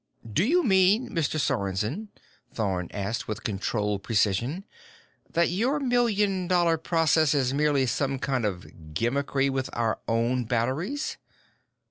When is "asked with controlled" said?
2.91-4.01